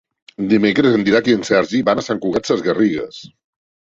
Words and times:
Dimecres 0.51 0.95
en 0.99 1.03
Dídac 1.09 1.29
i 1.31 1.35
en 1.39 1.43
Sergi 1.49 1.81
van 1.89 2.01
a 2.01 2.05
Sant 2.07 2.21
Cugat 2.23 2.49
Sesgarrigues. 2.51 3.21